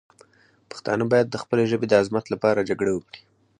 پښتانه 0.71 1.03
باید 1.11 1.27
د 1.29 1.35
خپلې 1.43 1.63
ژبې 1.71 1.87
د 1.89 1.93
عظمت 2.01 2.25
لپاره 2.33 2.65
جګړه 2.69 2.91
وکړي. 2.93 3.21